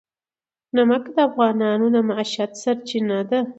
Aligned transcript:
نمک 0.75 1.03
د 1.15 1.17
افغانانو 1.29 1.85
د 1.95 1.97
معیشت 2.09 2.51
سرچینه 2.63 3.17
ده. 3.29 3.39